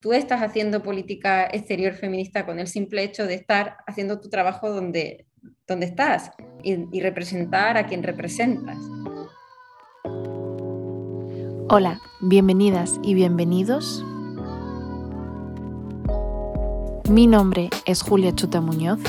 [0.00, 4.70] tú estás haciendo política exterior feminista con el simple hecho de estar haciendo tu trabajo
[4.70, 5.26] donde,
[5.66, 8.78] donde estás y, representar a quien representas.
[11.68, 14.02] Hola, bienvenidas y bienvenidos.
[17.10, 19.00] Mi nombre es Julia Chuta Muñoz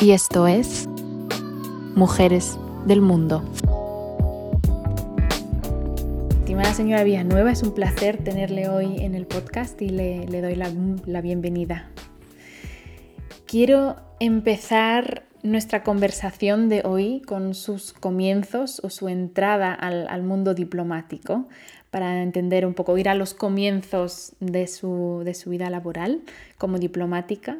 [0.00, 0.88] y esto es
[1.94, 3.42] Mujeres del Mundo.
[6.62, 11.20] Estimada señora Villanueva, es un placer tenerle hoy en el podcast y le, doy la,
[11.20, 11.90] bienvenida.
[13.46, 21.48] Quiero empezar nuestra conversación de hoy con sus comienzos o su entrada al, mundo diplomático
[21.90, 26.20] para entender un poco, ir a los comienzos de su, de su vida laboral
[26.58, 27.58] como diplomática.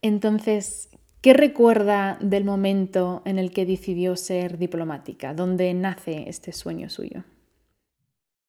[0.00, 0.88] Entonces,
[1.20, 5.34] ¿Qué recuerda del momento en el que decidió ser diplomática?
[5.34, 7.24] ¿Dónde nace este sueño suyo?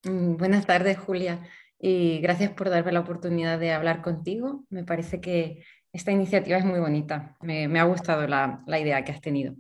[0.03, 1.47] Mm, buenas tardes, Julia,
[1.79, 4.65] y gracias por darme la oportunidad de hablar contigo.
[4.69, 7.37] Me parece que esta iniciativa es muy bonita.
[7.41, 9.55] Me, ha gustado la, idea que has tenido.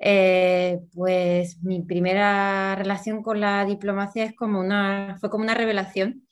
[0.00, 6.26] Eh, pues mi primera relación con la diplomacia es como una, fue como una revelación.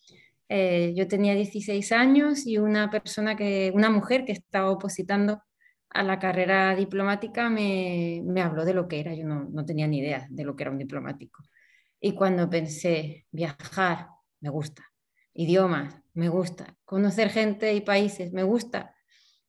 [0.49, 5.43] Eh, yo tenía 16 años y una persona que, una mujer que estaba opositando
[5.91, 10.27] a la carrera diplomática me, habló de lo que era, yo no, tenía ni idea
[10.31, 11.43] de lo que era un diplomático.
[12.01, 14.09] Y cuando pensé, viajar,
[14.41, 14.83] me gusta,
[15.35, 18.95] idiomas, me gusta, conocer gente y países, me gusta,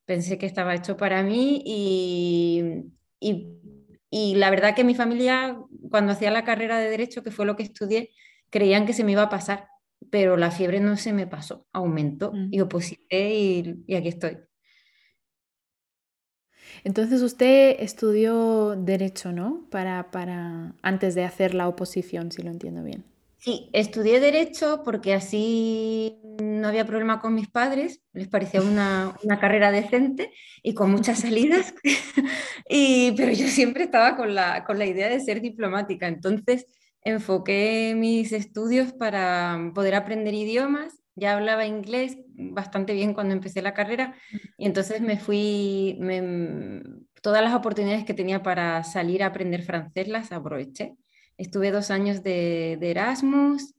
[0.06, 2.86] pensé que estaba hecho para mí y,
[4.10, 5.58] y, la verdad que mi familia,
[5.90, 8.12] cuando hacía la carrera de derecho, que fue lo que estudié,
[8.50, 9.68] creían que se me iba a pasar,
[10.10, 12.50] pero la fiebre no se me pasó, aumentó mm.
[12.52, 14.38] y oposité y, y aquí estoy.
[16.84, 19.66] Entonces usted estudió derecho, ¿no?
[19.70, 23.04] Para, para, antes de hacer la oposición, si lo entiendo bien.
[23.38, 29.40] Sí, estudié derecho porque así no había problema con mis padres, les parecía una, una
[29.40, 31.74] carrera decente y con muchas salidas,
[32.70, 36.68] y, pero yo siempre estaba con la, con la idea de ser diplomática, entonces
[37.04, 43.74] enfoqué mis estudios para poder aprender idiomas ya hablaba inglés bastante bien cuando empecé la
[43.74, 44.16] carrera
[44.58, 46.00] y entonces me fui,
[47.22, 50.96] todas las oportunidades que tenía para salir a aprender francés las aproveché.
[51.38, 53.74] Estuve dos años de, Erasmus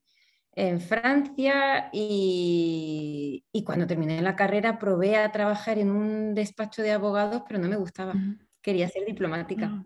[0.54, 7.43] en Francia y, cuando terminé la carrera probé a trabajar en un despacho de abogados,
[7.49, 8.14] pero no me gustaba.
[8.60, 9.84] Quería ser diplomática.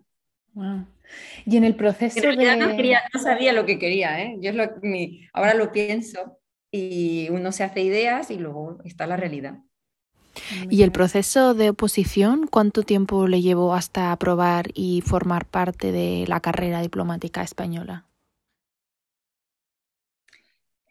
[1.45, 2.57] Y en el proceso de...
[2.57, 4.37] No, quería, no, sabía lo que quería, ¿eh?
[4.41, 4.63] Yo lo,
[5.33, 6.36] ahora lo pienso
[6.71, 9.59] y uno se hace ideas y luego está la realidad.
[10.69, 16.25] ¿Y el proceso de oposición cuánto tiempo le llevó hasta aprobar y formar parte de
[16.27, 18.05] la carrera diplomática española?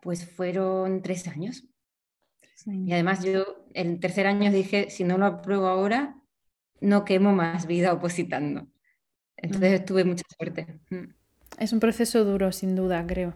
[0.02, 1.64] Pues fueron tres años.
[2.66, 6.20] Y además yo el tercer año dije, si no lo apruebo ahora,
[6.80, 8.66] no quemo más vida opositando.
[9.36, 9.84] Entonces mm.
[9.84, 10.80] tuve mucha suerte.
[10.90, 11.12] Mm.
[11.58, 13.34] Es un proceso duro, sin duda, creo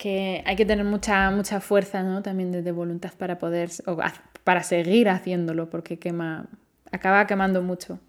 [0.00, 2.22] que hay que tener mucha, mucha fuerza ¿no?
[2.22, 3.98] también de, voluntad para poder, o
[4.44, 6.46] para seguir haciéndolo, porque quema,
[6.90, 8.00] acaba quemando mucho.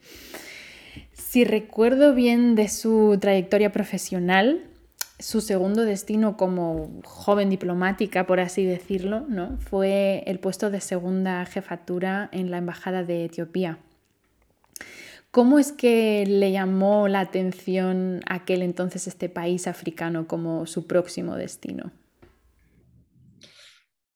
[1.12, 4.62] Si recuerdo bien de su trayectoria profesional,
[5.20, 9.58] su segundo destino como joven diplomática, por así decirlo, ¿no?
[9.58, 13.80] fue el puesto de segunda jefatura en la Embajada de Etiopía.
[15.32, 21.38] ¿Cómo es que le llamó la atención aquel entonces este país africano como su próximo
[21.38, 21.92] destino?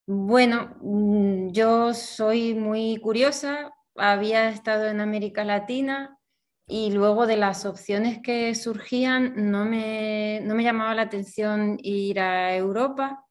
[0.06, 6.20] Bueno, mm, yo soy muy curiosa, había estado en América Latina
[6.68, 12.20] y luego de las opciones que surgían no me, no me llamaba la atención ir
[12.20, 13.26] a Europa,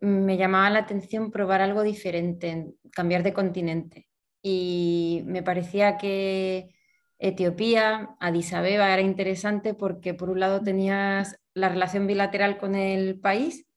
[0.00, 4.08] me llamaba la atención probar algo diferente, cambiar de continente.
[4.42, 6.74] Y me parecía que
[7.22, 13.20] Etiopía, Addis Abeba era interesante porque por un lado tenías la relación bilateral con el
[13.20, 13.68] país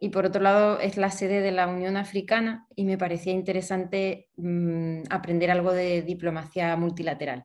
[0.00, 4.30] y por otro lado es la sede de la Unión Africana y me parecía interesante
[4.38, 7.44] mm, aprender algo de diplomacia multilateral.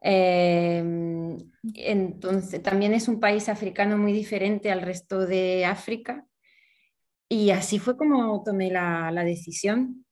[0.00, 1.36] Em,
[1.74, 6.26] entonces, también es un país africano muy diferente al resto de África
[7.28, 10.06] y así fue como tomé la, decisión.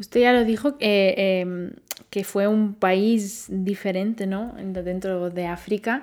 [0.00, 1.70] Usted ya lo dijo, que em,
[2.16, 4.54] que fue un país diferente, ¿no?
[4.56, 6.02] Dentro de África.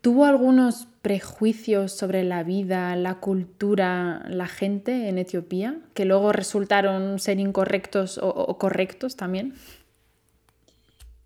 [0.00, 7.18] ¿Tuvo algunos prejuicios sobre la vida, la cultura, la gente en Etiopía que luego resultaron
[7.18, 9.52] ser incorrectos o, correctos también?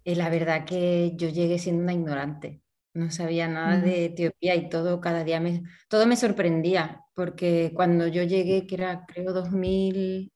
[0.04, 2.60] Eh, la verdad que yo llegué siendo una ignorante.
[2.92, 8.08] no sabía nada de Etiopía y todo cada día me, todo me sorprendía, porque cuando
[8.08, 10.32] yo llegué, que era creo 2000,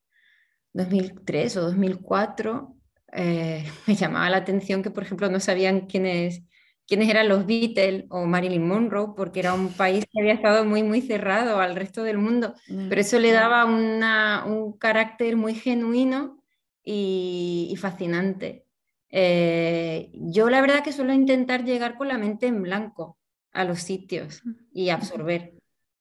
[0.72, 2.77] 2003 o 2004,
[3.12, 6.42] eh, me llamaba la atención que, por ejemplo, no sabían quiénes,
[6.86, 10.82] quiénes eran los Beatles o Marilyn Monroe, porque era un país que había estado muy,
[10.82, 12.54] muy cerrado al resto del mundo,
[12.88, 16.42] pero eso le daba una, un carácter muy genuino
[16.82, 18.64] y, y fascinante.
[19.10, 23.18] Eh, yo la verdad que suelo intentar llegar con la mente en blanco
[23.52, 25.54] a los sitios y absorber.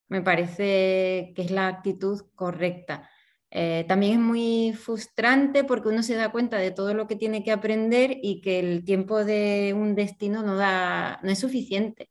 [0.09, 3.09] Me parece que es la actitud correcta.
[3.51, 7.43] Eh, también es muy frustrante porque uno se da cuenta de todo lo que tiene
[7.43, 12.09] que aprender y que el tiempo de un destino no, da, no es suficiente.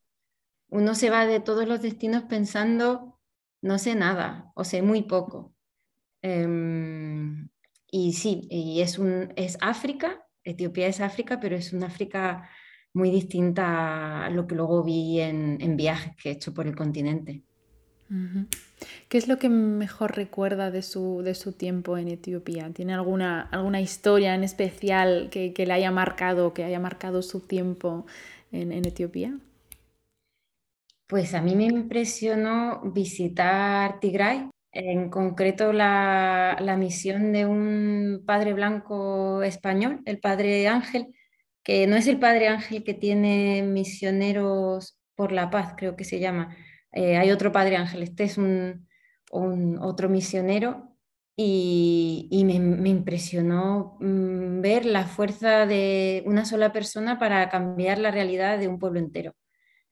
[0.69, 3.21] Uno se va de todos los destinos pensando,
[3.63, 5.55] no sé nada o sé muy poco.
[6.23, 7.49] Em,
[7.91, 12.49] y sí, y es, un, es África Etiopía es África, pero es una África
[12.95, 17.43] muy distinta a lo que luego vi en, viajes que he hecho por el continente.
[19.09, 22.71] ¿Qué es lo que mejor recuerda de su, de su tiempo en Etiopía?
[22.71, 28.07] ¿Tiene alguna, alguna historia en especial que, le haya marcado, que haya marcado su tiempo
[28.53, 29.37] en, en Etiopía?
[31.07, 39.43] Pues a mí me impresionó visitar Tigray, en concreto la, misión de un padre blanco
[39.43, 41.15] español, el padre Ángel,
[41.63, 46.21] que no es el padre Ángel que tiene misioneros por la paz, creo que se
[46.21, 46.55] llama.
[46.97, 48.89] Eh, hay otro padre Ángel, este es un,
[49.31, 50.97] otro misionero
[51.37, 52.55] y, me,
[52.89, 58.79] impresionó mm, ver la fuerza de una sola persona para cambiar la realidad de un
[58.79, 59.35] pueblo entero.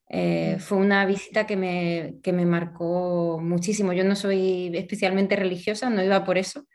[0.09, 3.93] Eh, fue una visita que me, que me marcó muchísimo.
[3.93, 6.67] Yo no soy especialmente religiosa, no iba por eso.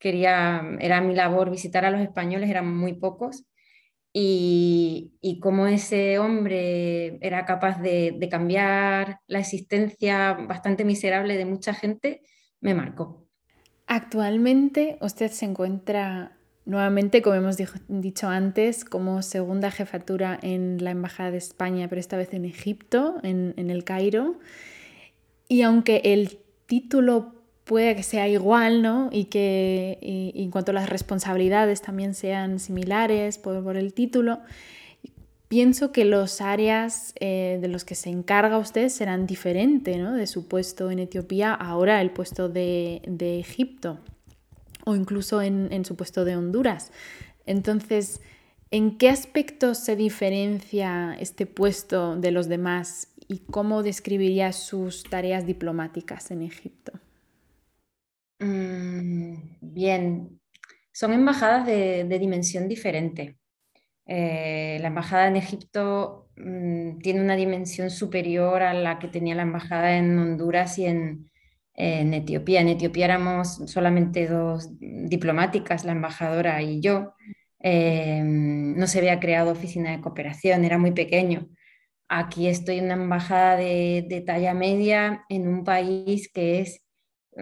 [0.00, 3.44] Quería, era mi labor visitar a los españoles, eran muy pocos.
[4.12, 11.44] Y, y cómo ese hombre era capaz de, de cambiar la existencia bastante miserable de
[11.44, 12.22] mucha gente,
[12.60, 13.26] me marcó.
[13.86, 16.38] Actualmente usted se encuentra
[16.68, 17.56] Nuevamente, como hemos
[17.88, 23.16] dicho antes, como segunda jefatura en la Embajada de España, pero esta vez en Egipto,
[23.22, 24.38] en, el Cairo.
[25.48, 27.37] Y aunque el título
[27.68, 29.10] puede que sea igual, ¿no?
[29.12, 34.40] Y que en cuanto a las responsabilidades también sean similares por, el título,
[35.46, 40.14] pienso que los áreas eh, de los que se encarga usted serán diferentes, ¿no?
[40.14, 44.00] De su puesto en Etiopía, ahora el puesto de, de Egipto
[44.88, 46.92] o incluso en, su puesto de Honduras.
[47.44, 48.22] Entonces,
[48.70, 55.44] ¿en qué aspectos se diferencia este puesto de los demás y cómo describiría sus tareas
[55.44, 56.92] diplomáticas en Egipto?
[58.40, 60.40] Mm, bien,
[60.92, 63.38] son embajadas de, dimensión diferente.
[64.06, 69.42] Eh, la embajada en Egipto mm, tiene una dimensión superior a la que tenía la
[69.42, 71.30] embajada en Honduras y en,
[71.74, 72.60] Etiopía.
[72.60, 77.14] En Etiopía éramos solamente dos diplomáticas, la embajadora y yo.
[77.60, 81.48] Eh, no se había creado oficina de cooperación, era muy pequeño.
[82.08, 86.82] Aquí estoy en una embajada de, talla media en un país que es,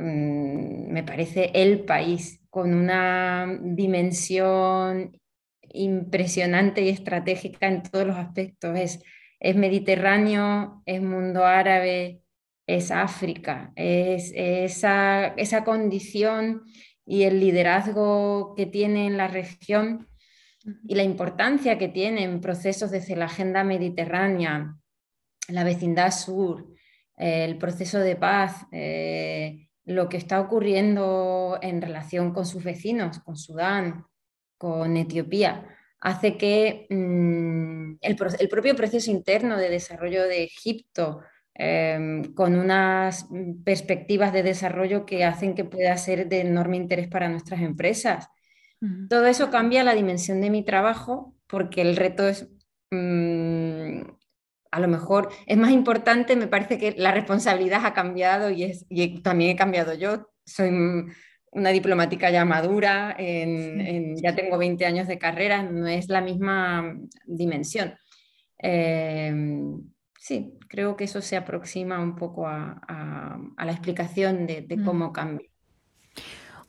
[0.02, 5.18] me parece, el país, con una dimensión
[5.62, 8.78] impresionante y estratégica en todos los aspectos.
[8.78, 9.02] Es,
[9.40, 12.22] es Mediterráneo, es mundo árabe,
[12.66, 16.62] es África, es esa, esa condición
[17.04, 20.08] y el liderazgo que tiene en la región
[20.88, 24.76] y la importancia que tiene en procesos desde la agenda mediterránea,
[25.48, 26.66] la vecindad sur,
[27.16, 33.36] el proceso de paz, eh, lo que está ocurriendo en relación con sus vecinos, con
[33.36, 34.04] Sudán,
[34.58, 35.66] con Etiopía,
[36.00, 41.22] hace que mm, el, el, propio proceso interno de desarrollo de Egipto,
[41.58, 43.28] Em, con unas
[43.64, 48.28] perspectivas de desarrollo que hacen que pueda ser de enorme interés para nuestras empresas.
[49.08, 52.46] Todo eso cambia la dimensión de mi trabajo porque el reto es,
[52.90, 54.02] mm,
[54.76, 58.84] a lo mejor, es más importante, me parece que la responsabilidad ha cambiado y, es,
[58.90, 60.28] y también he cambiado yo.
[60.44, 60.70] Soy
[61.50, 67.94] una diplomática ya madura, ya tengo 20 años de carrera, no es la misma dimensión.
[68.58, 69.80] Em,
[70.20, 74.84] sí, creo que eso se aproxima un poco a, la explicación de, mm.
[74.84, 75.48] cómo cambia.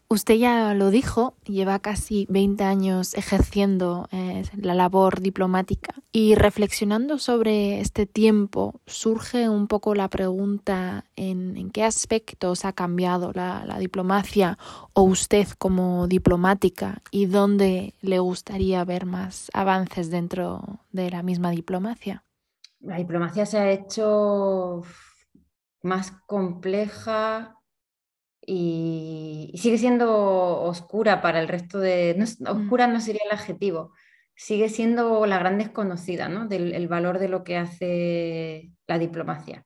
[0.09, 7.17] Usted ya lo dijo, lleva casi 20 años ejerciendo eh, la labor diplomática y reflexionando
[7.17, 13.79] sobre este tiempo surge un poco la pregunta en, qué aspectos ha cambiado la, la,
[13.79, 14.57] diplomacia
[14.93, 21.51] o usted como diplomática y dónde le gustaría ver más avances dentro de la misma
[21.51, 22.23] diplomacia.
[22.79, 24.83] la diplomacia se ha hecho
[25.83, 27.56] más compleja
[28.49, 32.15] y, sigue siendo oscura para el resto de...
[32.17, 32.47] Mm.
[32.47, 33.93] oscura no sería el adjetivo,
[34.35, 36.47] sigue siendo la gran desconocida ¿no?
[36.47, 39.65] del valor de lo que hace la diplomacia.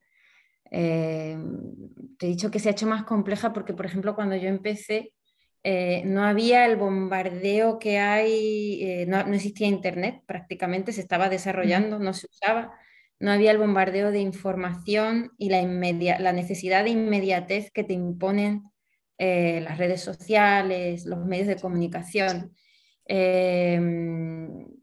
[0.72, 1.38] Eh,
[2.18, 5.14] te he dicho que se ha hecho más compleja porque, por ejemplo, cuando yo empecé,
[5.64, 12.00] eh, no había el bombardeo que hay, eh, no, existía Internet prácticamente, se estaba desarrollando,
[12.00, 12.74] no se usaba,
[13.20, 15.62] no había el bombardeo de información y la,
[16.20, 18.71] la necesidad de inmediatez que te imponen
[19.64, 22.54] las redes sociales, los medios de comunicación.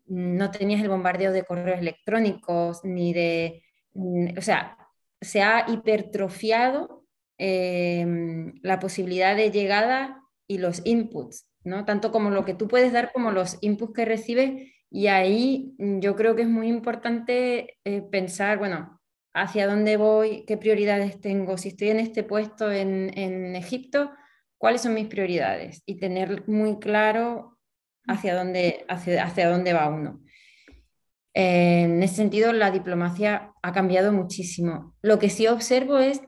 [0.06, 3.62] no tenías el bombardeo de correos electrónicos ni de,
[4.36, 4.76] o sea,
[5.20, 7.04] se ha hipertrofiado
[7.38, 11.84] em, la posibilidad de llegada y los inputs, ¿no?
[11.84, 14.72] Tanto como lo que tú puedes dar como los inputs que recibes.
[14.90, 19.00] Y ahí mm, yo creo que es muy importante eh, pensar, bueno,
[19.34, 24.10] hacia dónde voy, qué prioridades tengo, si estoy en este puesto en, Egipto,
[24.58, 27.58] cuáles son mis prioridades y tener muy claro
[28.06, 30.20] hacia dónde, hacia, hacia dónde va uno.
[31.34, 34.96] En ese sentido, la diplomacia ha cambiado muchísimo.
[35.02, 36.20] Lo que sí observo es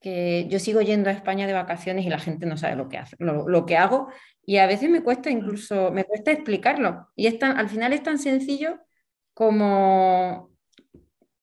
[0.00, 2.98] que yo sigo yendo a España de vacaciones y la gente no sabe lo que,
[2.98, 4.08] hace, lo, que hago
[4.44, 7.08] y a veces me cuesta incluso, me cuesta explicarlo.
[7.16, 8.80] Y es al final es tan sencillo
[9.34, 10.50] como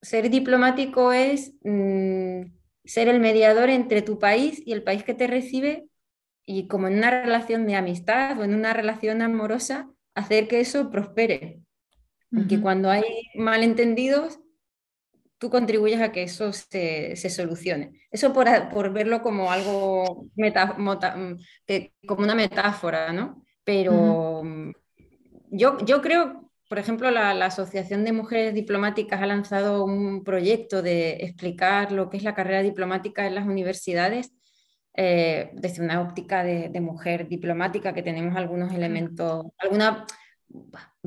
[0.01, 2.41] ser diplomático es mm,
[2.85, 5.87] ser el mediador entre tu país y el país que te recibe
[6.45, 10.89] y como en una relación de amistad o en una relación amorosa, hacer que eso
[10.89, 11.61] prospere.
[12.49, 13.03] Que cuando hay
[13.35, 14.39] malentendidos,
[15.37, 17.93] tú contribuyes a que eso se, solucione.
[18.11, 23.41] Eso por, verlo como algo, mm, como una metáfora, ¿no?
[23.63, 24.71] Pero mm,
[25.51, 31.17] yo, yo creo, por ejemplo, la, Asociación de Mujeres Diplomáticas ha lanzado un proyecto de
[31.21, 34.33] explicar lo que es la carrera diplomática en las universidades.
[34.97, 40.05] Eh, desde una óptica de, de, mujer diplomática, que tenemos algunos elementos, alguna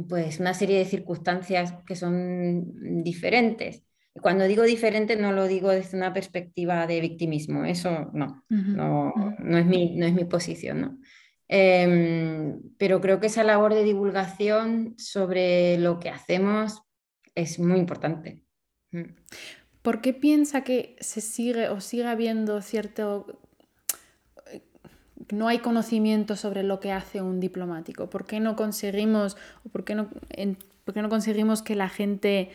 [0.08, 3.82] pues una serie de circunstancias que son diferentes.
[4.20, 9.58] Cuando digo diferente no lo digo desde una perspectiva de victimismo, eso no, no, no,
[9.58, 10.80] es mi, no es mi posición.
[10.80, 10.98] ¿no?
[11.46, 16.82] Em, pero creo que esa labor de divulgación sobre lo que hacemos
[17.34, 18.42] es muy importante.
[18.90, 19.14] Mm.
[19.82, 23.47] ¿Por qué piensa que se sigue o sigue habiendo cierto
[25.30, 28.08] no hay conocimiento sobre lo que hace un diplomático?
[28.10, 29.36] ¿Por qué no conseguimos,
[29.72, 30.08] por qué no,
[30.94, 32.50] no conseguimos que la gente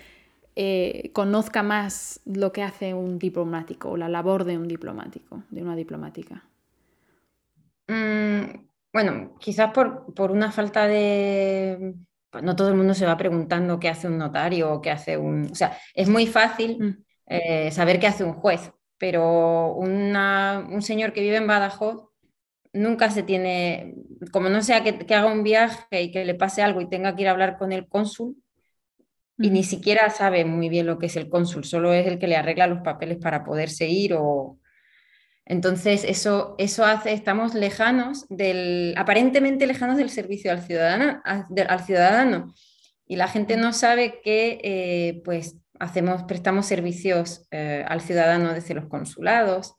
[0.55, 5.61] eh, conozca más lo que hace un diplomático o la labor de un diplomático, de
[5.61, 6.43] una diplomática?
[7.87, 11.95] Mm, bueno, quizás por, una falta de...
[12.41, 15.51] No todo el mundo se va preguntando qué hace un notario o qué hace un...
[15.51, 17.03] O sea, es muy fácil mm.
[17.27, 22.12] eh, saber qué hace un juez, pero un señor que vive en Badajoz
[22.73, 23.95] nunca se tiene,
[24.31, 27.21] como no sea que, haga un viaje y que le pase algo y tenga que
[27.21, 28.35] ir a hablar con el cónsul,
[29.37, 32.27] y ni siquiera sabe muy bien lo que es el cónsul, solo es el que
[32.27, 34.59] le arregla los papeles para poderse ir o...
[35.45, 42.53] Entonces, eso, eso hace, estamos lejanos del, aparentemente lejanos del servicio al ciudadano, al ciudadano.
[43.05, 48.73] y la gente no sabe que, eh, pues, hacemos, prestamos servicios eh, al ciudadano desde
[48.73, 49.75] los consulados,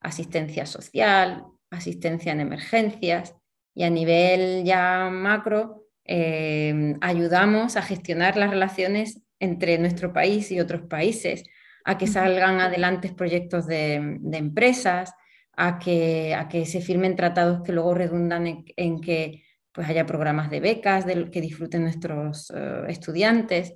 [0.00, 3.34] asistencia social, asistencia en emergencias
[3.74, 10.60] y a nivel ya macro em, ayudamos a gestionar las relaciones entre nuestro país y
[10.60, 11.44] otros países,
[11.84, 13.94] a que salgan adelante proyectos de,
[14.32, 15.12] empresas,
[15.56, 20.50] a que, a que, se firmen tratados que luego redundan en, que pues, haya programas
[20.50, 23.74] de becas de, que disfruten nuestros eh, estudiantes.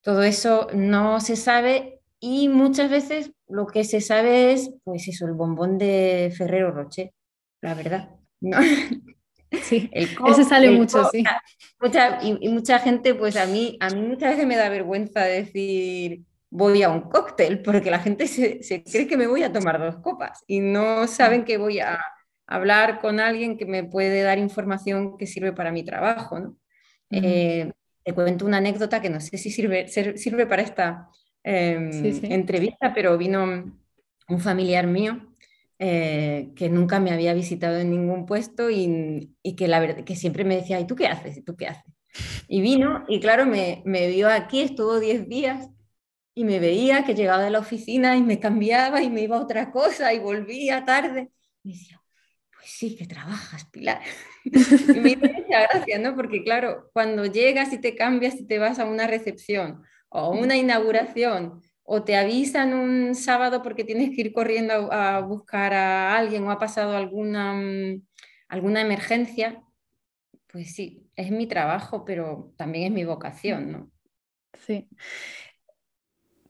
[0.00, 1.95] Todo eso no se sabe
[2.28, 7.14] y muchas veces lo que se sabe es, pues eso, el bombón de Ferrero Roche,
[7.62, 8.10] la verdad.
[9.62, 11.22] Sí, ese sale mucho, sí.
[11.80, 16.22] Mucha, y, mucha gente, pues a mí, a mí muchas veces me da vergüenza decir
[16.50, 19.96] voy a un cóctel, porque la gente se, cree que me voy a tomar dos
[19.98, 22.00] copas y no saben que voy a
[22.48, 26.40] hablar con alguien que me puede dar información que sirve para mi trabajo.
[26.40, 26.56] ¿no?
[27.10, 27.70] Eh,
[28.02, 31.08] te cuento una anécdota que no sé si sirve, sirve para esta
[31.48, 31.92] Em,
[32.24, 33.72] entrevista, pero vino
[34.28, 35.32] un familiar mío
[35.78, 40.44] eh, que nunca me había visitado en ningún puesto y, que, la verdad, que siempre
[40.44, 41.36] me decía, ¿y tú qué haces?
[41.36, 41.94] ¿Y tú qué haces?
[42.48, 45.70] Y vino y claro, me, me vio aquí, estuvo 10 días
[46.34, 49.42] y me veía que llegaba de la oficina y me cambiaba y me iba a
[49.42, 51.30] otra cosa y volvía tarde.
[51.62, 52.02] Y decía,
[52.50, 54.00] pues sí, que trabajas, Pilar.
[54.44, 56.16] y me hizo mucha gracia, ¿no?
[56.16, 60.56] Porque claro, cuando llegas y te cambias y te vas a una recepción o una
[60.56, 66.44] inauguración o te avisan un sábado porque tienes que ir corriendo a, buscar a alguien
[66.44, 68.02] o ha pasado alguna, mm,
[68.48, 69.62] alguna emergencia,
[70.48, 73.90] pues sí, es mi trabajo, pero también es mi vocación, ¿no?
[74.66, 74.88] Sí.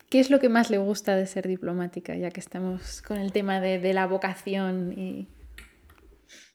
[0.09, 3.33] ¿Qué es lo que más le gusta de ser diplomática, ya que estamos con el
[3.33, 4.93] tema de, la vocación?
[4.97, 5.29] Y...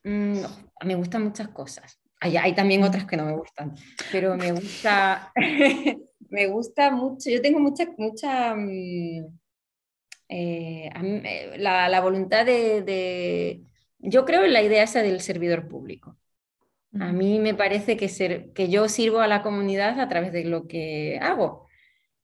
[0.02, 0.38] Mm,
[0.84, 2.00] me gustan muchas cosas.
[2.20, 3.74] Hay, hay, también otras que no me gustan,
[4.10, 5.32] pero me gusta,
[6.32, 9.26] me gusta mucho, yo tengo mucha, mucha mm,
[10.28, 13.62] eh, eh, la, voluntad de,
[13.98, 16.16] yo creo en la idea esa del servidor público.
[16.98, 20.44] A mí me parece que, ser, que yo sirvo a la comunidad a través de
[20.44, 21.66] lo que hago.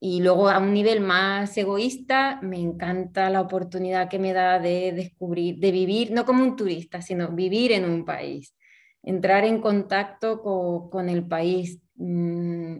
[0.00, 4.92] Y luego a un nivel más egoísta, me encanta la oportunidad que me da de
[4.92, 8.54] descubrir, de vivir, no como un turista, sino vivir en un país,
[9.02, 10.42] entrar en contacto
[10.90, 12.76] con, el país, mm,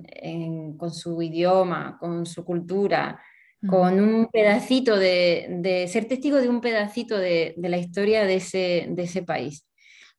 [0.79, 3.21] con su idioma, con su cultura,
[3.67, 9.03] con un pedacito de, ser testigo de un pedacito de, la historia de ese, de
[9.03, 9.67] ese país.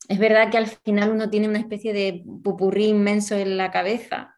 [0.09, 4.35] Es verdad que al final uno tiene una especie de pupurrí inmenso en la cabeza,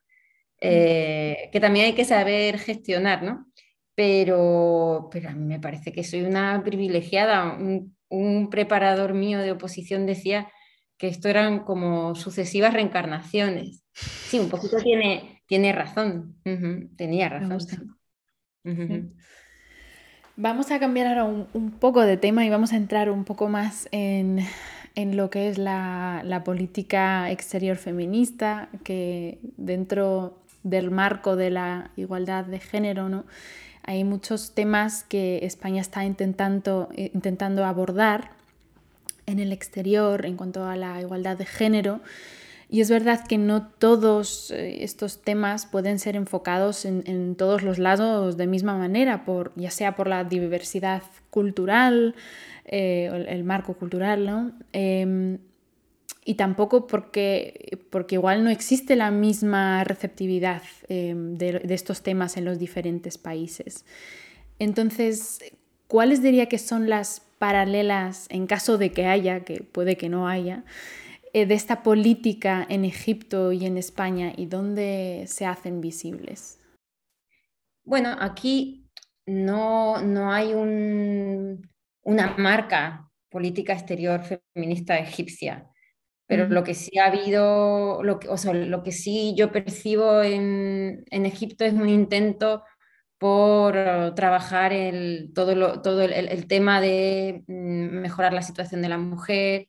[0.59, 3.47] eh, que también hay que saber gestionar, ¿no?
[3.95, 7.57] Pero, pero a mí me parece que soy una privilegiada.
[8.09, 10.51] Un, preparador mío de oposición decía
[10.97, 13.85] que esto eran como sucesivas reencarnaciones.
[13.93, 16.37] Sí, un poquito tiene, tiene razón,
[16.95, 17.97] tenía razón.
[20.37, 23.89] Vamos a cambiar ahora un, poco de tema y vamos a entrar un poco más
[23.91, 24.39] en,
[24.95, 31.91] en lo que es la, la, política exterior feminista, que dentro del marco de la
[31.97, 33.25] igualdad de género, ¿no?
[33.83, 38.31] Hay muchos temas que España está intentando, eh, intentando abordar
[39.25, 41.99] en el exterior en cuanto a la igualdad de género.
[42.73, 47.79] Y es verdad que no todos eh, estos temas pueden ser enfocados en, todos los
[47.79, 52.15] lados de misma manera, por, ya sea por la diversidad cultural,
[52.63, 54.53] eh, el, marco cultural, ¿no?
[54.71, 55.39] Em,
[56.23, 62.45] y tampoco porque, porque igual no existe la misma receptividad em, de, estos temas en
[62.45, 63.83] los diferentes países.
[64.59, 65.39] Entonces,
[65.87, 70.29] ¿cuáles diría que son las paralelas, en caso de que haya, que puede que no
[70.29, 70.63] haya,
[71.33, 76.59] de esta política en Egipto y en España y dónde se hacen visibles?
[77.83, 78.89] Bueno, aquí
[79.25, 80.53] no, no hay
[82.03, 84.21] una marca política exterior
[84.53, 85.71] feminista egipcia
[86.31, 90.23] pero lo que sí ha habido, lo que, o sea, lo que sí yo percibo
[90.23, 92.63] en, en Egipto es un intento
[93.17, 93.73] por
[94.15, 98.97] trabajar el, todo, lo, todo el, el, tema de mm, mejorar la situación de la
[98.97, 99.67] mujer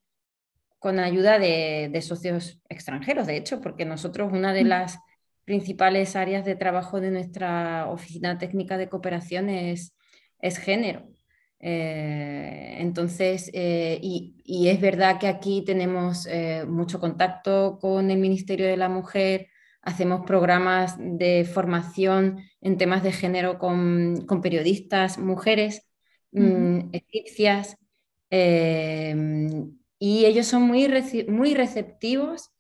[0.83, 4.99] con ayuda de, de, socios extranjeros, de hecho, porque nosotros una de las
[5.45, 9.95] principales áreas de trabajo de nuestra oficina técnica de cooperación es,
[10.41, 11.09] es género.
[11.61, 18.67] Eh, entonces, eh, y, es verdad que aquí tenemos eh, mucho contacto con el Ministerio
[18.67, 19.49] de la Mujer,
[19.81, 25.87] hacemos programas de formación en temas de género con, periodistas mujeres
[26.33, 27.77] mm, egipcias,
[30.05, 30.89] y ellos son muy,
[31.29, 32.51] muy receptivos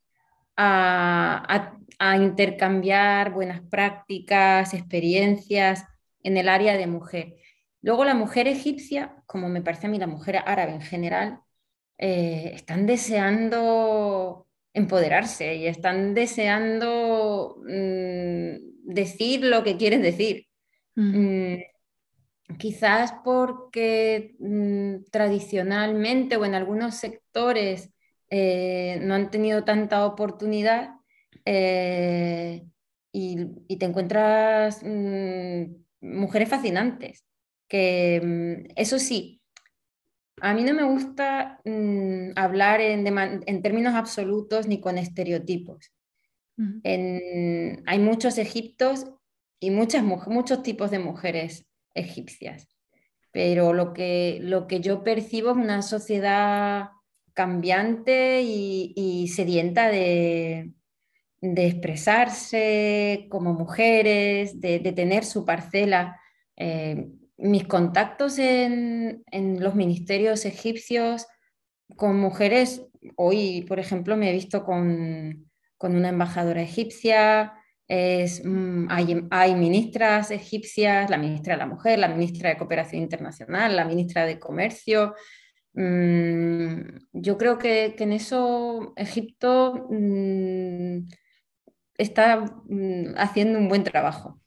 [0.56, 5.84] a intercambiar buenas prácticas, experiencias
[6.22, 7.34] en el área de mujer.
[7.80, 11.40] Luego la mujer egipcia, como me parece a mí la mujer árabe en general,
[11.98, 20.46] eh, están deseando empoderarse y están deseando mm, decir lo que quieren decir.
[20.94, 21.56] Mm,
[22.58, 27.92] quizás porque mm, tradicionalmente o en algunos sectores
[28.30, 30.94] eh, no han tenido tanta oportunidad
[31.44, 32.64] eh,
[33.12, 34.82] y, te encuentras
[36.00, 37.24] mujeres fascinantes
[37.68, 39.40] que mm, eso sí,
[40.40, 45.92] a mí no me gusta mm, hablar en, términos absolutos ni con estereotipos.
[46.84, 49.06] hay muchos egiptos
[49.60, 52.68] y muchas, muchos tipos de mujeres egipcias,
[53.30, 56.90] pero lo que, lo que yo percibo es una sociedad
[57.34, 60.72] cambiante y, sedienta de,
[61.40, 66.20] expresarse como mujeres, de, tener su parcela.
[66.56, 69.24] Eh, mis contactos en,
[69.58, 71.26] los ministerios egipcios
[71.96, 75.50] con mujeres, hoy, por ejemplo, me he visto con,
[75.80, 77.54] una embajadora egipcia,
[78.44, 78.86] mm,
[79.30, 84.24] hay, ministras egipcias, la ministra de la Mujer, la ministra de Cooperación Internacional, la ministra
[84.24, 85.14] de Comercio.
[85.74, 86.80] Mm,
[87.12, 91.08] yo creo que, en eso Egipto mm,
[91.98, 92.44] está
[93.16, 94.38] haciendo un buen trabajo.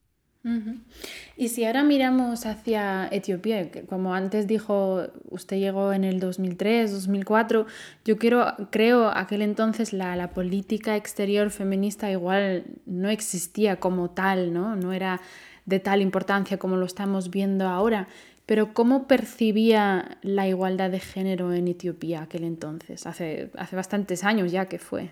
[1.37, 7.65] Y si ahora miramos hacia Etiopía, como antes dijo, usted llegó en el 2003, 2004,
[8.05, 14.53] yo quiero, creo aquel entonces la, la política exterior feminista igual no existía como tal,
[14.53, 14.77] ¿no?
[14.77, 15.19] No era
[15.65, 18.07] de tal importancia como lo estamos viendo ahora.
[18.45, 23.07] Pero ¿cómo percibía la igualdad de género en Etiopía aquel entonces?
[23.07, 25.09] Hace, hace bastantes años ya que fue.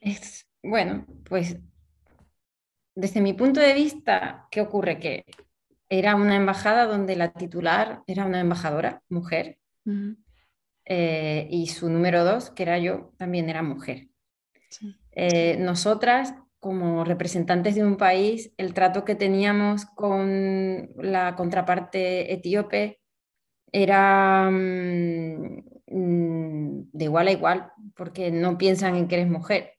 [0.00, 1.56] Es, bueno, pues
[2.94, 4.98] desde mi punto de vista, ¿qué ocurre?
[4.98, 5.24] Que
[5.88, 9.58] era una embajada donde la titular era una embajadora, mujer,
[10.86, 14.08] eh, y su número dos, que era yo, también era mujer.
[15.12, 23.00] Eh, nosotras, como representantes de un país, el trato que teníamos con la contraparte etíope
[23.70, 29.74] era mm, mm, de igual a igual, porque no piensan en que eres mujer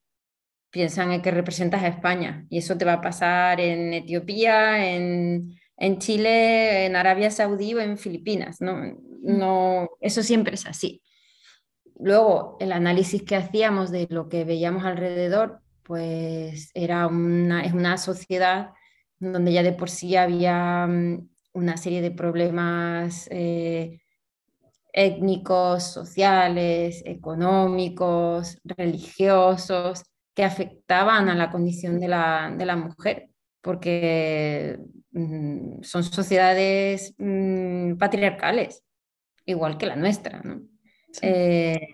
[0.76, 5.56] piensan en que representas a España y eso te va a pasar en Etiopía, en,
[6.00, 8.60] Chile, en Arabia Saudí o en Filipinas.
[8.60, 8.74] ¿no?
[8.74, 8.98] Mm.
[9.22, 11.02] No, eso siempre es así.
[11.98, 17.98] Luego, el análisis que hacíamos de lo que veíamos alrededor, pues era una, es una
[17.98, 18.72] sociedad
[19.18, 24.02] donde ya de por sí había mm, una serie de problemas eh,
[24.92, 30.04] étnicos, sociales, económicos, religiosos,
[30.36, 33.30] que afectaban a la condición de la, mujer,
[33.62, 34.78] porque
[35.12, 38.84] mm, son sociedades mm, patriarcales,
[39.46, 40.44] igual que la nuestra,
[41.22, 41.88] eh,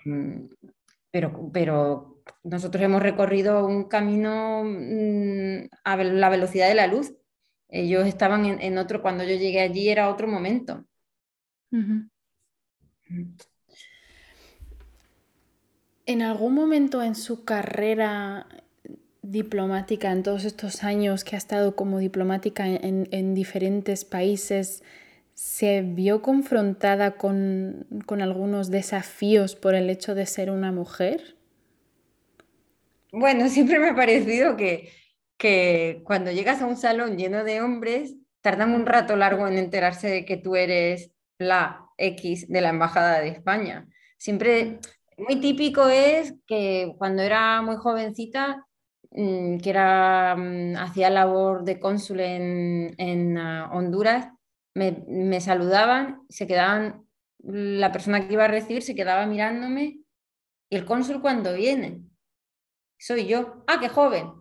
[1.12, 2.12] pero, pero
[2.44, 7.14] nosotros hemos recorrido un camino mm, a la velocidad de la luz.
[7.70, 10.84] Ellos estaban en, otro, cuando yo llegué allí era otro momento.
[16.06, 18.48] ¿En algún momento en su carrera
[19.22, 24.84] diplomática, en todos estos años que ha estado como diplomática en, diferentes países,
[25.34, 27.88] se vio confrontada con,
[28.20, 31.36] algunos desafíos por el hecho de ser una mujer?
[33.12, 34.90] Bueno, siempre me ha parecido que,
[35.38, 40.10] que cuando llegas a un salón lleno de hombres, tardan un rato largo en enterarse
[40.10, 43.88] de que tú eres la X de la Embajada de España.
[44.18, 44.80] Siempre
[45.22, 48.66] muy típico es que cuando era muy jovencita,
[49.12, 54.28] mm, que era, mm, hacía labor de cónsul en, ah, Honduras,
[54.74, 57.06] me, saludaban, se quedaban,
[57.44, 60.00] la persona que iba a recibir se quedaba mirándome
[60.70, 62.04] y el cónsul cuando viene,
[63.00, 64.32] soy yo, ah, qué joven.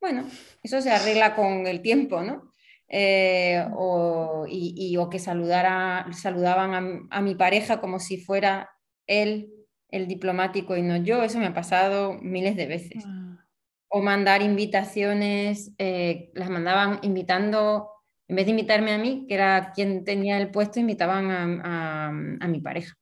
[0.00, 0.24] Bueno,
[0.62, 2.52] eso se arregla con el tiempo, ¿no?
[2.88, 8.70] Eh, o, y, o que saludara, saludaban a mi pareja como si fuera
[9.06, 9.57] él
[9.90, 13.04] el diplomático y no yo, eso me ha pasado miles de veces.
[13.88, 17.90] O mandar invitaciones, eh, las mandaban invitando,
[18.26, 22.10] en vez de invitarme a mí, que era quien tenía el puesto, invitaban a,
[22.48, 22.94] mi pareja.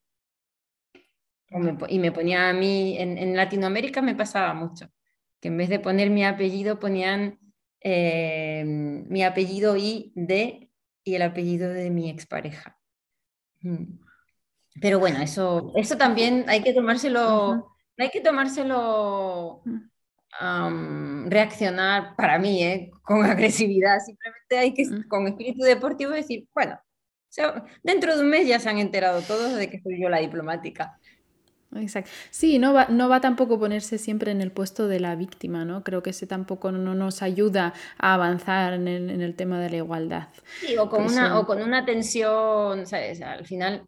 [1.89, 4.89] y me ponía a mí, en, Latinoamérica me pasaba mucho,
[5.41, 7.41] que en vez de poner mi apellido ponían
[7.81, 10.71] eh, mi apellido y de
[11.07, 12.79] y el apellido de mi expareja.
[13.61, 14.06] Mm.
[14.81, 19.63] Pero bueno, eso, eso también hay que tomárselo, hay que tomárselo,
[21.27, 22.91] reaccionar para mí, ¿eh?
[23.03, 23.99] con agresividad.
[24.05, 26.79] Simplemente hay que, con espíritu deportivo, decir, bueno,
[27.83, 30.99] dentro de un mes ya se han enterado todos de que soy yo la diplomática.
[31.75, 32.11] Exacto.
[32.31, 35.83] Sí, no va, no va tampoco ponerse siempre en el puesto de la víctima, ¿no?
[35.83, 39.71] Creo que ese tampoco no nos ayuda a avanzar en el, en el tema de
[39.71, 40.29] la igualdad.
[40.61, 43.21] Sí, o con, una, o con una tensión, ¿sabes?
[43.21, 43.87] Al final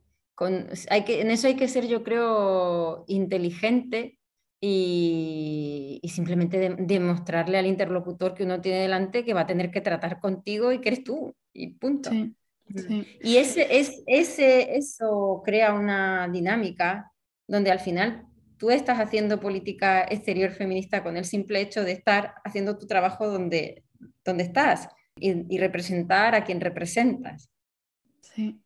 [0.91, 4.19] hay que, en eso hay que ser, yo creo, inteligente
[4.61, 10.21] y, simplemente demostrarle al interlocutor que uno tiene delante que va a tener que tratar
[10.21, 12.11] contigo y que eres tú, y punto.
[13.21, 17.13] Y ese, es, ese, eso crea una dinámica
[17.47, 18.27] donde al final
[18.59, 23.29] tú estás haciendo política exterior feminista con el simple hecho de estar haciendo tu trabajo
[23.29, 23.85] donde,
[24.25, 27.51] donde estás y, y representar a quien representas.
[28.21, 28.61] Sí.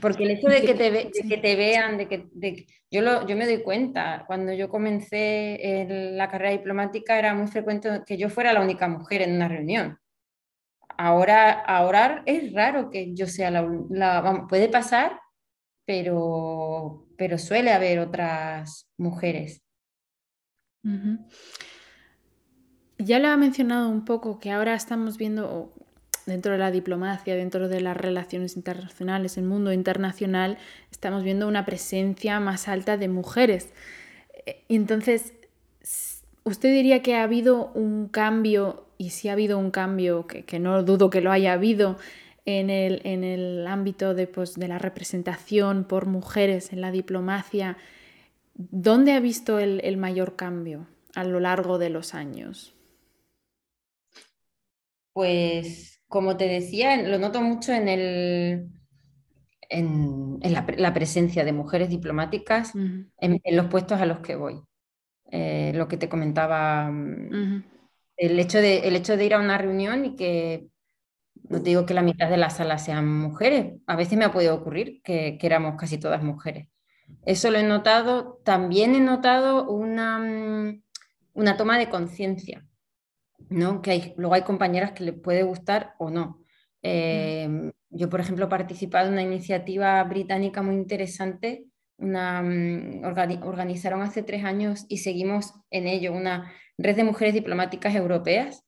[0.00, 3.02] Porque el hecho de que te, vean, de que yo,
[3.36, 8.28] me doy cuenta, cuando yo comencé en la carrera diplomática era muy frecuente que yo
[8.28, 9.98] fuera la única mujer en una reunión.
[10.96, 15.18] Ahora, ahora es raro que yo sea la, puede pasar,
[15.84, 19.62] pero, pero suele haber otras mujeres.
[22.98, 25.72] Ya lo ha mencionado un poco que ahora estamos viendo,
[26.26, 30.58] dentro de la diplomacia, dentro de las relaciones internacionales, el mundo internacional,
[30.90, 33.72] estamos viendo una presencia más alta de mujeres.
[34.46, 35.34] Eh, entonces,
[36.44, 40.82] ¿usted diría que ha habido un cambio y si ha habido un cambio, que, no
[40.82, 41.98] dudo que lo haya habido,
[42.46, 47.76] en el, en el ámbito de, pues, de, la representación por mujeres en la diplomacia,
[48.54, 52.74] ¿dónde ha visto el, el mayor cambio a lo largo de los años?
[55.12, 58.70] Pues, como te decía, lo noto mucho en el,
[59.68, 62.72] en, la, presencia de mujeres diplomáticas
[63.18, 64.62] en, los puestos a los que voy.
[65.32, 67.64] Eh, lo que te comentaba, mm,
[68.16, 70.68] el, hecho de, el hecho de ir a una reunión y que,
[71.48, 74.32] no te digo que la mitad de la sala sean mujeres, a veces me ha
[74.32, 76.68] podido ocurrir que, que éramos casi todas mujeres.
[77.26, 80.80] Eso lo he notado, también he notado una, mm,
[81.32, 82.64] una toma de conciencia,
[83.50, 83.82] ¿no?
[83.82, 86.44] que hay, luego hay compañeras que les puede gustar o no.
[86.82, 91.64] Eh, yo, por ejemplo, he participado en una iniciativa británica muy interesante,
[91.96, 97.94] una, mm, organizaron hace tres años y seguimos en ello, una red de mujeres diplomáticas
[97.94, 98.64] europeas,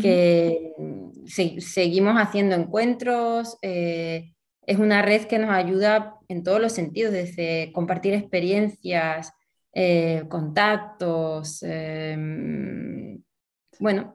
[0.00, 3.58] que mm, seguimos haciendo encuentros.
[3.60, 4.32] Eh,
[4.64, 9.32] es una red que nos ayuda en todos los sentidos, desde compartir experiencias,
[9.72, 13.19] eh, contactos, em,
[13.80, 14.12] bueno,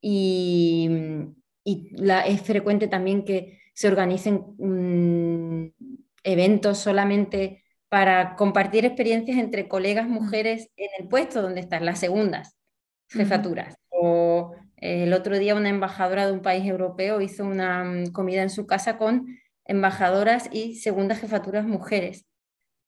[0.00, 0.90] y,
[1.64, 5.72] y la, es frecuente también que se organicen mm,
[6.24, 12.56] eventos solamente para compartir experiencias entre colegas mujeres en el puesto donde están las segundas
[13.08, 13.76] jefaturas.
[13.88, 18.42] O eh, el otro día una embajadora de un país europeo hizo una mm, comida
[18.42, 22.26] en su casa con embajadoras y segundas jefaturas mujeres.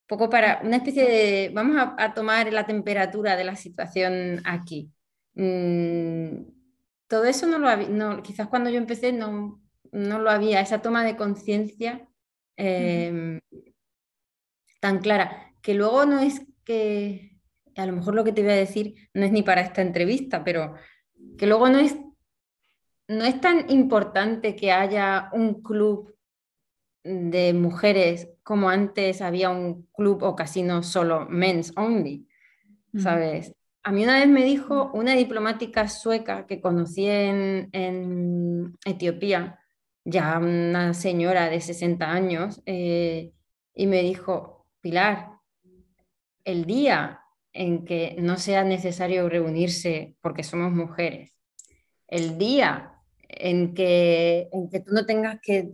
[0.07, 4.91] Poco para una especie de, vamos a, tomar la temperatura de la situación aquí.
[5.41, 6.53] Mm,
[7.09, 7.89] todo eso no lo había,
[8.23, 9.59] quizás cuando yo empecé no,
[9.91, 12.07] no lo había, esa toma de conciencia
[12.59, 13.41] em,
[14.81, 17.39] tan clara, que luego no es que,
[17.75, 20.45] a lo mejor lo que te voy a decir no es ni para esta entrevista,
[20.45, 20.75] pero
[21.39, 21.97] que luego no es,
[23.09, 26.15] no es tan importante que haya un club
[27.03, 32.29] de mujeres como antes había un club o casino solo men's only,
[32.95, 33.55] ¿sabes?
[33.83, 39.59] A mí una vez me dijo una diplomática sueca que conocí en, Etiopía,
[40.05, 43.33] ya una señora de 60 años, eh,
[43.75, 45.31] y me dijo, Pilar,
[46.45, 47.21] el día
[47.53, 51.33] en que no sea necesario reunirse porque somos mujeres,
[52.07, 52.95] el día
[53.29, 55.71] en que, en que tú no tengas que,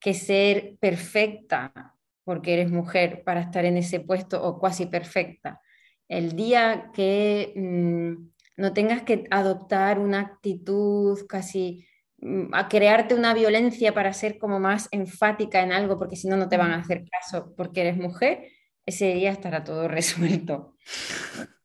[0.00, 5.60] que ser perfecta porque eres mujer para estar en ese puesto o cuasi perfecta,
[6.08, 11.86] el día que mm, no tengas que adoptar una actitud casi
[12.18, 16.36] mm, a crearte una violencia para ser como más enfática en algo, porque si no,
[16.36, 18.48] no te van a hacer caso porque eres mujer,
[18.86, 20.76] ese día estará todo resuelto.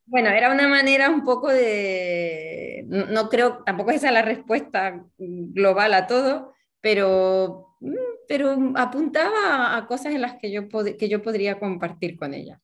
[0.05, 5.93] Bueno, era una manera un poco de, no, creo, tampoco esa es la respuesta global
[5.93, 7.93] a todo, pero, mm,
[8.27, 12.59] pero apuntaba a cosas en las que yo, que yo podría compartir con ella.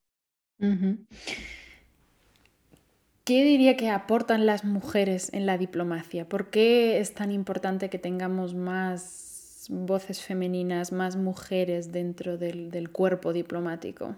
[3.26, 6.30] ¿Qué diría que aportan las mujeres en la diplomacia?
[6.30, 13.34] ¿Por qué es tan importante que tengamos más voces femeninas, más mujeres dentro del, cuerpo
[13.34, 14.16] diplomático?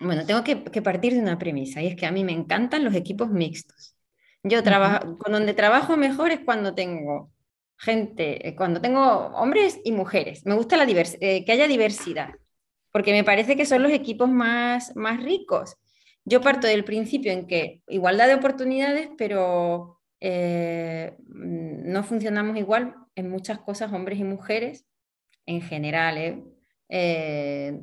[0.00, 2.96] Bueno, tengo que, partir de una premisa y es que a mí me encantan los
[2.96, 3.94] equipos mixtos.
[4.42, 7.30] Yo trabajo, con donde trabajo mejor es cuando tengo
[7.76, 9.00] gente, eh, cuando tengo
[9.36, 10.44] hombres y mujeres.
[10.44, 12.30] Me gusta la eh, que haya diversidad,
[12.90, 15.76] porque me parece que son los equipos más, más ricos
[16.28, 23.30] yo parto del principio en que igualdad de oportunidades, pero eh, no funcionamos igual en
[23.30, 24.86] muchas cosas, hombres y mujeres,
[25.46, 26.18] en general.
[26.18, 26.44] ¿eh?
[26.90, 27.78] Eh,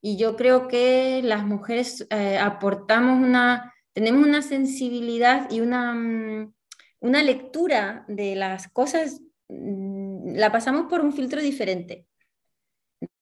[0.00, 2.06] y yo creo que las mujeres
[2.40, 6.54] aportamos una, tenemos una sensibilidad y una, mm,
[7.00, 12.06] una lectura de las cosas, mm, la pasamos por un filtro diferente.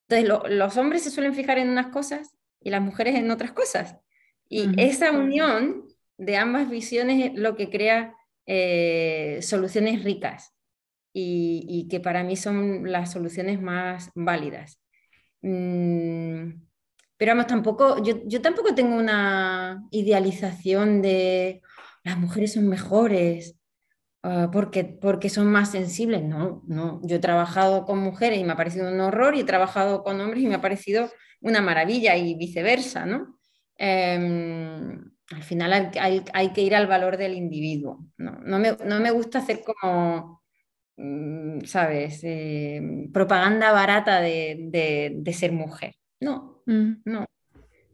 [0.07, 2.35] Entonces, los hombres se suelen fijar en unas cosas
[2.65, 3.95] y las mujeres en otras cosas.
[4.49, 8.15] Y esa unión de ambas visiones es lo que crea
[8.47, 10.53] eh, soluciones ricas
[11.13, 14.81] y, que para mí son las soluciones más válidas.
[15.41, 16.53] Mm,
[17.17, 21.61] pero vamos, tampoco, yo, yo, tampoco tengo una idealización de
[22.03, 23.54] las mujeres son mejores
[24.25, 26.23] ah, porque, porque son más sensibles.
[26.23, 29.45] No, no, yo he trabajado con mujeres y me ha parecido un horror y he
[29.45, 31.09] trabajado con hombres y me ha parecido
[31.41, 33.37] una maravilla y viceversa, ¿no?
[33.77, 35.91] Em, al final
[36.33, 38.05] hay, que ir al valor del individuo.
[38.17, 40.41] No, me, gusta hacer como,
[40.97, 45.95] mm, ¿sabes?, em, propaganda barata de, ser mujer.
[46.19, 47.01] No, mm.
[47.05, 47.25] no.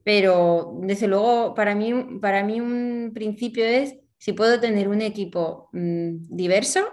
[0.03, 5.69] Pero desde luego, para mí, para mí un principio es Si puedo tener un equipo
[5.73, 6.87] mm, diverso,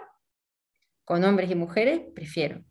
[1.05, 2.65] con hombres y mujeres, prefiero.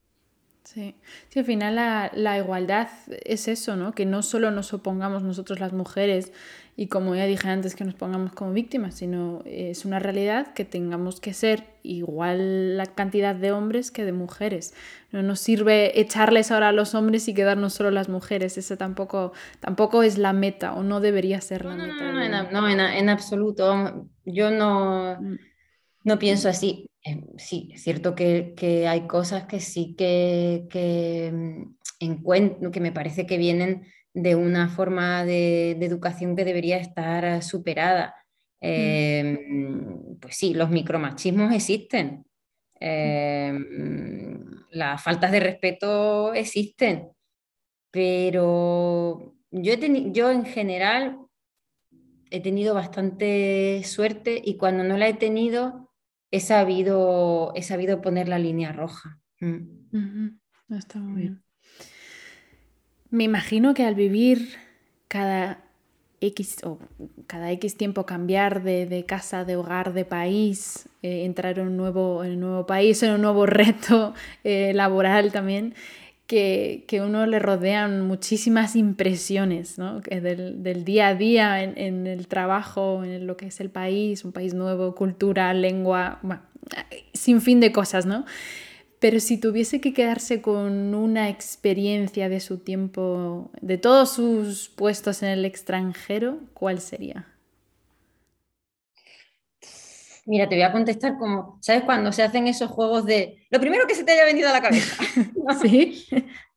[0.64, 0.96] Sí,
[1.30, 2.90] sí al final la, la, igualdad
[3.24, 3.92] es eso, ¿no?
[3.94, 6.34] Que no solo nos opongamos nosotros las mujeres
[6.76, 10.66] y como ya dije antes que nos pongamos como víctimas, sino es una realidad que
[10.66, 14.74] tengamos que ser igual la cantidad de hombres que de mujeres.
[15.12, 18.58] No nos sirve echarles ahora a los hombres y quedarnos solo las mujeres.
[18.58, 22.12] Eso tampoco, tampoco es la meta o no debería ser la no, meta.
[22.12, 24.08] No, no, no, en, en, absoluto.
[24.28, 25.40] Yo no, mm.
[26.04, 26.90] no pienso así.
[27.04, 32.92] Eh, sí, es cierto que, que hay cosas que sí que, que, mm, que me
[32.92, 38.16] parece que vienen de una forma de, educación que debería estar superada.
[38.62, 38.68] Mm.
[38.68, 42.26] Em, pues sí, los micromachismos existen,
[42.80, 47.12] em, las faltas de respeto existen,
[47.92, 49.74] pero yo,
[50.12, 51.27] yo en general
[52.32, 55.88] he tenido bastante suerte y cuando no la he tenido
[56.32, 59.20] he sabido, he sabido poner la línea roja.
[59.40, 60.38] Mm.
[60.70, 61.44] Está muy bien.
[63.10, 64.58] Me imagino que al vivir
[65.08, 65.64] cada
[66.20, 66.80] X o
[67.28, 72.24] cada X tiempo cambiar de, casa, de hogar, de país, eh, entrar en un, nuevo,
[72.24, 74.14] en un nuevo país, en un nuevo reto
[74.44, 75.76] eh, laboral también,
[76.28, 80.02] que, que, uno le rodean muchísimas impresiones ¿no?
[80.02, 84.26] del, del, día a día en, en, el trabajo, en lo que es el país,
[84.26, 86.20] un país nuevo, cultura, lengua,
[87.14, 88.26] sin fin de cosas, ¿no?
[89.00, 95.22] Pero si tuviese que quedarse con una experiencia de su tiempo, de todos sus puestos
[95.22, 97.28] en el extranjero, ¿cuál sería?
[100.28, 103.88] Mira, te voy a contestar como, ¿sabes cuando se hacen esos juegos de lo primero
[103.88, 104.98] que se te haya venido a la cabeza?
[105.62, 106.06] Sí.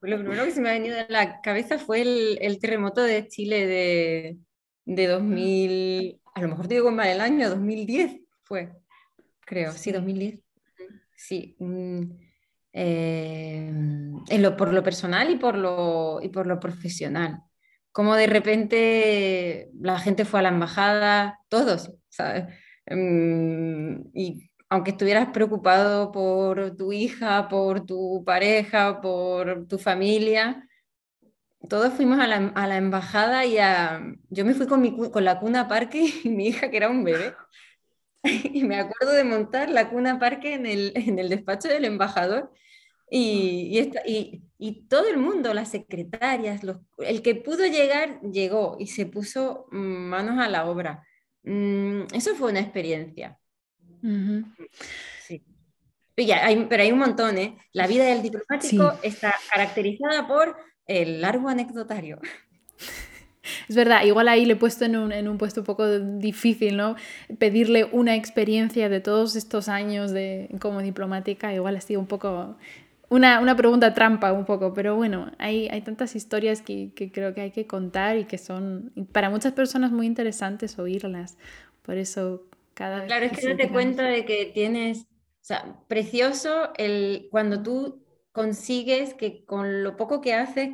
[0.00, 3.28] Pues lo primero que se me ha venido a la cabeza fue el, terremoto de
[3.28, 4.38] Chile de,
[4.86, 8.72] de, 2000, a lo mejor te digo mal el año, 2010 fue,
[9.46, 10.42] creo, sí, 2010.
[11.14, 11.56] Sí,
[12.72, 17.42] eh, en lo, por lo personal y por lo, y por lo profesional.
[17.92, 22.46] Como de repente la gente fue a la embajada, todos, ¿sabes?
[22.90, 30.68] Mm, y aunque estuvieras preocupado por tu hija, por tu pareja, por tu familia,
[31.68, 34.00] todos fuimos a la, embajada y a,
[34.30, 37.34] yo me fui con, la cuna parque y mi hija, que era un bebé,
[38.24, 42.52] y me acuerdo de montar la cuna parque en el, en el despacho del embajador
[43.10, 48.86] y, y, y, todo el mundo, las secretarias, los, el que pudo llegar, llegó y
[48.86, 51.04] se puso manos a la obra.
[51.42, 53.38] Mm, eso fue una experiencia.
[55.26, 55.42] sí.
[56.14, 57.56] pero hay un montón, ¿eh?
[57.72, 62.20] La vida del diplomático está caracterizada por el largo anecdotario.
[63.68, 66.76] Es verdad, igual ahí le he puesto en un, en un, puesto un poco difícil,
[66.76, 66.96] ¿no?
[67.38, 72.56] Pedirle una experiencia de todos estos años de, como diplomática, igual ha sido un poco
[73.10, 77.34] una, una, pregunta trampa un poco, pero bueno, hay, hay tantas historias que, que, creo
[77.34, 81.36] que hay que contar y que son para muchas personas muy interesantes oírlas.
[81.82, 86.70] Por eso cada Claro, es que no te cuenta de que tienes, o sea, precioso
[86.76, 90.70] el, cuando tú consigues que con lo poco que haces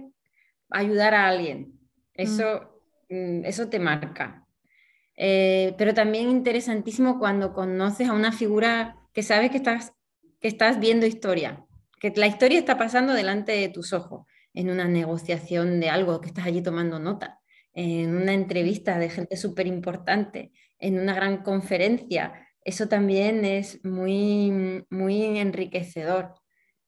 [0.71, 1.79] ayudar a alguien.
[2.15, 3.45] Eso, mm.
[3.45, 4.47] eso te marca.
[5.17, 9.95] Eh, pero también interesantísimo cuando conoces a una figura que sabes que estás,
[10.41, 11.66] que estás viendo historia,
[11.99, 16.29] que la historia está pasando delante de tus ojos, en una negociación de algo que
[16.29, 17.41] estás allí tomando nota,
[17.75, 22.49] en una entrevista de gente súper importante, en una gran conferencia.
[22.65, 26.35] Eso también es muy, muy enriquecedor.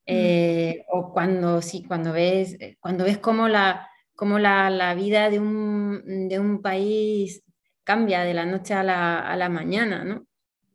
[0.06, 0.14] Mm.
[0.14, 5.38] Eh, o cuando, sí, cuando ves, cuando ves cómo la, cómo la, la vida de
[5.38, 7.44] un, de un, país
[7.84, 10.26] cambia de la noche a la, a la mañana, ¿no?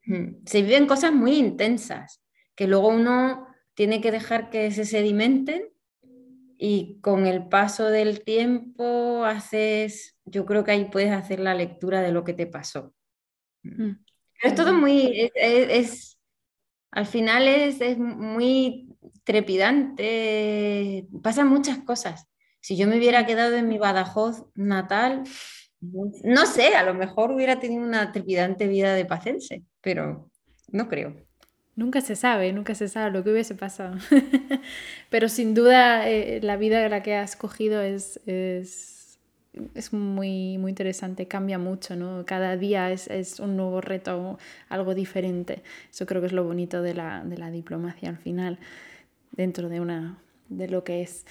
[0.05, 0.45] Mm.
[0.45, 2.21] Se viven cosas muy intensas
[2.55, 5.69] que luego uno tiene que dejar que se sedimenten
[6.57, 12.01] y con el paso del tiempo haces, yo creo que ahí puedes hacer la lectura
[12.01, 12.93] de lo que te pasó.
[13.63, 13.91] Mm.
[14.41, 16.19] es todo muy, es,
[16.91, 18.89] al final es, es, muy
[19.23, 22.27] trepidante, pasan muchas cosas.
[22.59, 25.23] Si yo me hubiera quedado en mi Badajoz natal,
[25.81, 30.29] no sé, a lo mejor hubiera tenido una trepidante vida de pacense, pero
[30.69, 31.15] no creo.
[31.75, 33.97] Nunca se sabe, nunca se sabe lo que hubiese pasado.
[35.09, 39.17] Pero sin duda eh, la vida la que has cogido es, es,
[39.73, 42.25] es, muy, muy interesante, cambia mucho, ¿no?
[42.25, 44.37] Cada día es, es, un nuevo reto,
[44.69, 45.63] algo diferente.
[45.91, 48.59] Eso creo que es lo bonito de la, de la diplomacia al final,
[49.31, 50.19] dentro de, una,
[50.49, 51.25] de lo que es.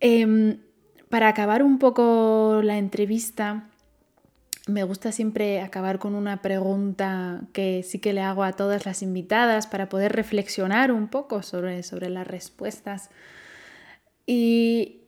[0.00, 0.58] Eh,
[1.08, 3.68] para acabar un poco la entrevista,
[4.68, 9.02] me gusta siempre acabar con una pregunta que sí que le hago a todas las
[9.02, 13.10] invitadas para poder reflexionar un poco sobre, sobre las respuestas.
[14.26, 15.02] Y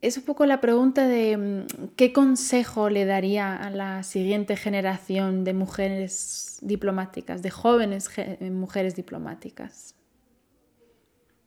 [0.00, 5.44] es un poco la pregunta de mm, qué consejo le daría a la siguiente generación
[5.44, 9.96] de mujeres diplomáticas, de jóvenes mujeres diplomáticas.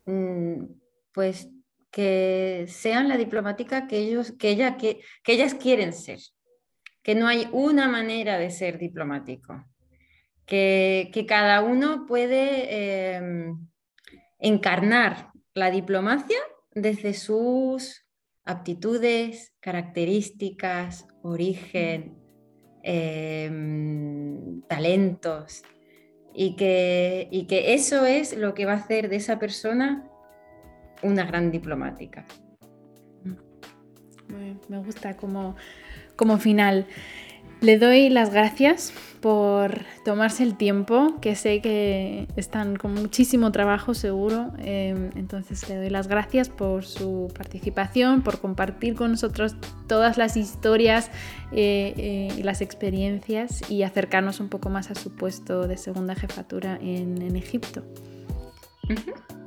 [0.06, 0.66] Mm,
[1.14, 1.50] pues
[1.92, 6.20] que sean la diplomática que, ellos, que, ella, que, ellas quieren ser,
[7.04, 9.66] que no hay una manera de ser diplomático,
[10.46, 13.68] que, cada uno puede em,
[14.40, 16.40] encarnar la diplomacia
[16.72, 18.06] desde sus
[18.46, 22.18] aptitudes, características, origen,
[22.84, 25.64] em, talentos,
[26.34, 27.30] y que,
[27.74, 30.10] eso es lo que va a hacer de esa persona
[31.04, 32.26] una gran diplomática.
[34.68, 35.56] Me gusta como,
[36.16, 36.86] como final.
[37.62, 38.94] Le doy las gracias
[39.24, 44.52] por tomarse el tiempo, que sé que están con muchísimo trabajo seguro.
[44.60, 49.56] Em, entonces le doy las gracias por su participación, por compartir con nosotros
[49.88, 51.10] todas las historias
[51.54, 56.16] eh, eh, y las experiencias y acercarnos un poco más a su puesto de segunda
[56.16, 57.82] jefatura en, Egipto.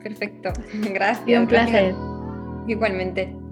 [0.03, 1.39] Perfecto, gracias.
[1.39, 1.95] un placer.
[2.67, 3.46] Igualmente.